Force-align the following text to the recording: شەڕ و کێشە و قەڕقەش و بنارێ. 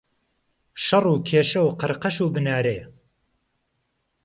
شەڕ 0.85 1.05
و 1.11 1.23
کێشە 1.27 1.61
و 1.63 1.75
قەڕقەش 1.79 2.17
و 2.21 2.33
بنارێ. 2.35 2.79